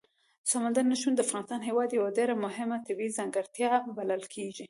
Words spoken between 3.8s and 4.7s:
بلل کېږي.